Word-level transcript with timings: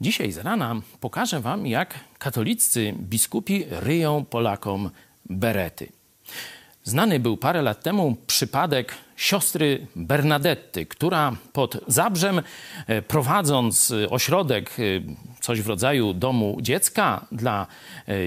Dzisiaj 0.00 0.32
z 0.32 0.38
rana 0.38 0.80
pokażę 1.00 1.40
Wam, 1.40 1.66
jak 1.66 1.94
katoliccy 2.18 2.94
biskupi 3.00 3.64
ryją 3.70 4.24
Polakom 4.24 4.90
berety. 5.30 5.92
Znany 6.84 7.20
był 7.20 7.36
parę 7.36 7.62
lat 7.62 7.82
temu 7.82 8.16
przypadek 8.26 8.94
siostry 9.16 9.86
Bernadetty, 9.96 10.86
która 10.86 11.36
pod 11.52 11.78
Zabrzem, 11.86 12.42
e, 12.86 13.02
prowadząc 13.02 13.90
e, 13.90 14.10
ośrodek, 14.10 14.70
e, 14.70 14.82
coś 15.46 15.62
w 15.62 15.66
rodzaju 15.66 16.14
domu 16.14 16.58
dziecka 16.60 17.26
dla 17.32 17.66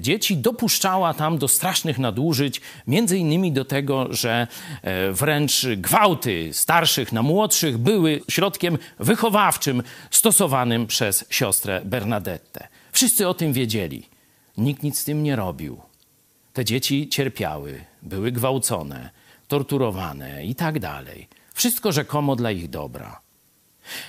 dzieci, 0.00 0.36
dopuszczała 0.36 1.14
tam 1.14 1.38
do 1.38 1.48
strasznych 1.48 1.98
nadużyć, 1.98 2.60
między 2.86 3.18
innymi 3.18 3.52
do 3.52 3.64
tego, 3.64 4.06
że 4.10 4.46
wręcz 5.12 5.66
gwałty 5.76 6.50
starszych 6.52 7.12
na 7.12 7.22
młodszych 7.22 7.78
były 7.78 8.20
środkiem 8.30 8.78
wychowawczym 8.98 9.82
stosowanym 10.10 10.86
przez 10.86 11.24
siostrę 11.30 11.80
Bernadettę. 11.84 12.68
Wszyscy 12.92 13.28
o 13.28 13.34
tym 13.34 13.52
wiedzieli. 13.52 14.08
Nikt 14.56 14.82
nic 14.82 14.98
z 14.98 15.04
tym 15.04 15.22
nie 15.22 15.36
robił. 15.36 15.80
Te 16.52 16.64
dzieci 16.64 17.08
cierpiały, 17.08 17.84
były 18.02 18.32
gwałcone, 18.32 19.10
torturowane 19.48 20.46
i 20.46 20.54
tak 20.54 20.78
dalej. 20.78 21.28
Wszystko 21.54 21.92
rzekomo 21.92 22.36
dla 22.36 22.50
ich 22.50 22.70
dobra. 22.70 23.25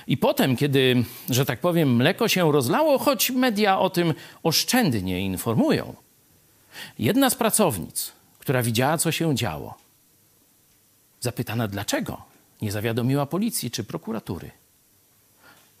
I 0.06 0.16
potem, 0.16 0.56
kiedy, 0.56 1.04
że 1.30 1.44
tak 1.44 1.60
powiem, 1.60 1.96
mleko 1.96 2.28
się 2.28 2.52
rozlało, 2.52 2.98
choć 2.98 3.30
media 3.30 3.78
o 3.78 3.90
tym 3.90 4.14
oszczędnie 4.42 5.20
informują, 5.20 5.94
jedna 6.98 7.30
z 7.30 7.34
pracownic, 7.34 8.12
która 8.38 8.62
widziała, 8.62 8.98
co 8.98 9.12
się 9.12 9.34
działo, 9.34 9.78
zapytana 11.20 11.68
dlaczego, 11.68 12.22
nie 12.62 12.72
zawiadomiła 12.72 13.26
policji 13.26 13.70
czy 13.70 13.84
prokuratury. 13.84 14.50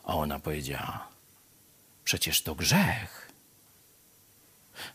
A 0.04 0.14
ona 0.14 0.40
powiedziała: 0.40 1.08
Przecież 2.04 2.42
to 2.42 2.54
grzech. 2.54 3.32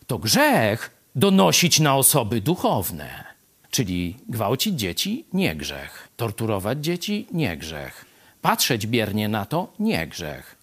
To 0.07 0.17
grzech 0.17 0.91
donosić 1.15 1.79
na 1.79 1.95
osoby 1.95 2.41
duchowne. 2.41 3.23
Czyli 3.71 4.17
gwałcić 4.29 4.79
dzieci 4.79 5.25
nie 5.33 5.55
grzech, 5.55 6.07
torturować 6.17 6.79
dzieci 6.79 7.27
nie 7.31 7.57
grzech, 7.57 8.05
patrzeć 8.43 8.87
biernie 8.87 9.29
na 9.29 9.45
to 9.45 9.73
nie 9.79 10.07
grzech. 10.07 10.55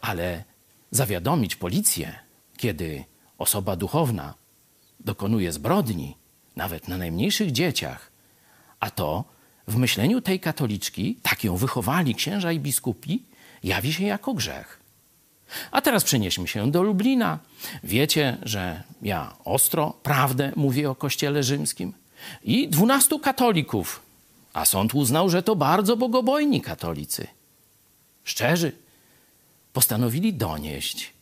Ale 0.00 0.44
zawiadomić 0.90 1.56
policję, 1.56 2.18
kiedy 2.56 3.04
osoba 3.38 3.76
duchowna 3.76 4.34
dokonuje 5.00 5.52
zbrodni, 5.52 6.16
nawet 6.56 6.88
na 6.88 6.96
najmniejszych 6.96 7.52
dzieciach, 7.52 8.10
a 8.80 8.90
to 8.90 9.24
w 9.68 9.76
myśleniu 9.76 10.20
tej 10.20 10.40
katoliczki, 10.40 11.16
tak 11.22 11.44
ją 11.44 11.56
wychowali 11.56 12.14
księża 12.14 12.52
i 12.52 12.60
biskupi, 12.60 13.22
jawi 13.62 13.92
się 13.92 14.04
jako 14.04 14.34
grzech. 14.34 14.80
A 15.70 15.80
teraz 15.80 16.04
przenieśmy 16.04 16.48
się 16.48 16.70
do 16.70 16.82
Lublina. 16.82 17.38
Wiecie, 17.84 18.36
że 18.42 18.82
ja 19.02 19.36
ostro 19.44 19.90
prawdę 20.02 20.52
mówię 20.56 20.90
o 20.90 20.94
Kościele 20.94 21.42
Rzymskim. 21.42 21.92
I 22.44 22.68
dwunastu 22.68 23.18
katolików, 23.18 24.02
a 24.52 24.64
sąd 24.64 24.94
uznał, 24.94 25.30
że 25.30 25.42
to 25.42 25.56
bardzo 25.56 25.96
bogobojni 25.96 26.60
katolicy, 26.60 27.26
szczerzy, 28.24 28.72
postanowili 29.72 30.34
donieść 30.34 31.12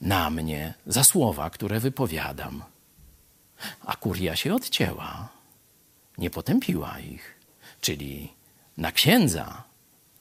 na 0.00 0.30
mnie 0.30 0.74
za 0.86 1.04
słowa, 1.04 1.50
które 1.50 1.80
wypowiadam. 1.80 2.62
A 3.84 3.96
kuria 3.96 4.36
się 4.36 4.54
odcięła, 4.54 5.28
nie 6.18 6.30
potępiła 6.30 6.98
ich, 6.98 7.34
czyli 7.80 8.32
na 8.76 8.92
księdza, 8.92 9.62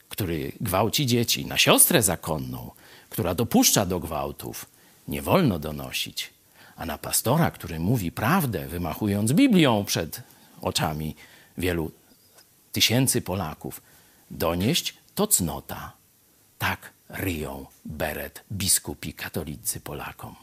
który 0.09 0.51
gwałci 0.61 1.05
dzieci, 1.05 1.45
na 1.45 1.57
siostrę 1.57 2.03
zakonną, 2.03 2.71
która 3.09 3.35
dopuszcza 3.35 3.85
do 3.85 3.99
gwałtów, 3.99 4.65
nie 5.07 5.21
wolno 5.21 5.59
donosić. 5.59 6.33
A 6.75 6.85
na 6.85 6.97
pastora, 6.97 7.51
który 7.51 7.79
mówi 7.79 8.11
prawdę, 8.11 8.67
wymachując 8.67 9.33
Biblią 9.33 9.85
przed 9.85 10.21
oczami 10.61 11.15
wielu 11.57 11.91
tysięcy 12.73 13.21
Polaków, 13.21 13.81
donieść 14.31 14.97
to 15.15 15.27
cnota. 15.27 15.91
Tak 16.57 16.93
ryją 17.09 17.65
beret 17.85 18.43
biskupi 18.51 19.13
katolicy 19.13 19.79
Polakom. 19.79 20.42